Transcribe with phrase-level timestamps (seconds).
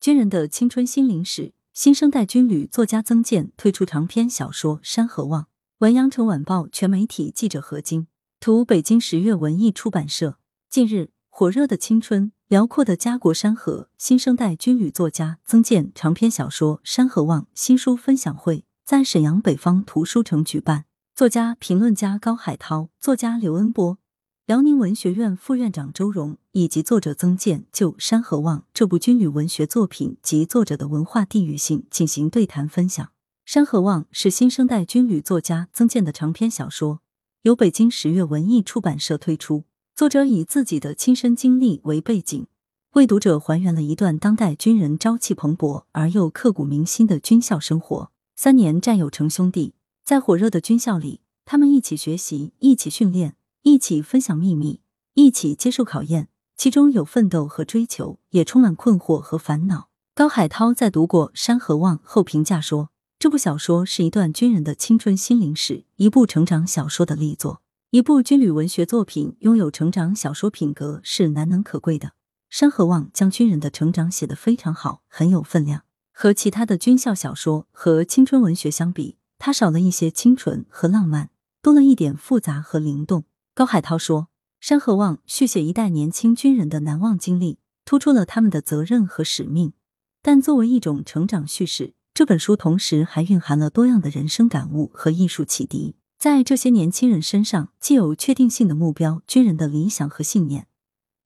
[0.00, 5.42] 军人的青春心灵史，新生代军旅作家曾健推出长篇小说《山河望》。
[5.78, 8.06] 文阳城晚报全媒体记者何晶，
[8.38, 10.38] 图北京十月文艺出版社。
[10.70, 20.84] 近日，火热的青春，辽阔的家国山河，新生代军旅作家曾健长篇小说《山河望》新书分享会在沈阳北方图书城举办。
[21.16, 23.98] 作家、评论家高海涛，作家刘恩波。
[24.46, 33.06] 辽宁文学院副院长周荣以及作者曾健就《山河望》这部军旅文学作品及作者的文化地域性进行对谈分享。
[33.44, 37.00] 《山河望》是新生代军旅作家曾健的长篇小说，
[37.42, 39.62] 由北京十月文艺出版社推出。
[39.94, 42.46] 作者以自己的亲身经历为背景，
[42.94, 48.10] 为读者还原了一段当代军人朝气蓬勃而又刻骨铭心的军校生活。
[48.34, 53.36] 三年战友成兄弟，在火热的军校里，他们一起学习，一起训练。
[53.62, 54.80] 一起分享秘密，
[55.14, 59.90] 一起接受考验，其中有奋斗和追求，也充满困惑和烦恼。
[60.12, 67.62] 高海涛在读过《山河望》后评价说：“这部小说是一段军人的青春心灵史，一部成长小说的力作。
[67.90, 72.08] 一部军旅文学作品拥有成长小说品格是难能可贵的。
[72.50, 75.82] 《山河望》将军人的成长写得非常好，很有分量。
[76.12, 81.30] 和其他的军校小说和青春文学相比，它少了一些清纯和浪漫，
[81.62, 83.22] 多了一点复杂和灵动。”
[83.54, 84.22] 高海涛说
[84.60, 89.72] ：“《山河望》续写一代年轻军人的难忘经历，突出了他们的责任和使命。
[90.20, 95.94] 但作为一种成长叙事，这本书同时还蕴含了多样的人生感悟和艺术启迪。
[96.18, 100.66] 在这些年轻人身上，既有确定性的目标、军人的理想和信念，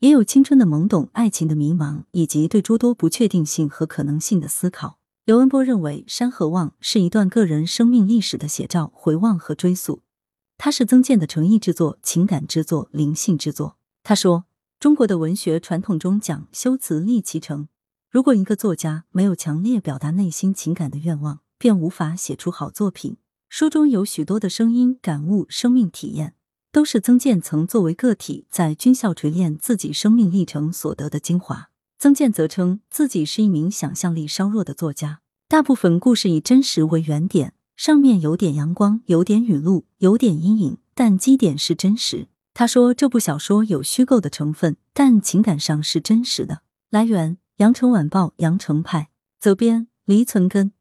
[0.00, 10.02] 也有青春的懵懂、爱情的迷茫，以及对诸多不确定性和可能性的思考。”刘文波认为，《山河望》是一段个人生命历史的写照、回望和追溯。
[10.64, 13.76] 它是曾健的诚意之作、情感之作、灵性之作。
[14.04, 14.44] 他说
[14.78, 17.66] ：“中国的文学传统中讲修辞立其成，
[18.08, 23.16] 如果一个作家没有强烈表达内心情感的愿望，便无法写出好作品。”
[23.50, 26.36] 书中有许多的声音、感悟、生命体验，
[26.70, 31.70] 都是曾健曾作为个体在军校锤炼自己生命历程所得的精华。
[31.98, 37.54] 曾健则称自己是一名想象力稍弱的作家，大部分故事以真实为原点。
[37.76, 42.28] 上面有点阳光，有点雨露，有点阴影，但基点是真实。
[42.54, 46.62] 他说这部小说有虚构的成分，但情感上是真实的。
[46.90, 49.08] 来源：羊城晚报羊城派，
[49.40, 50.72] 责编：黎存根。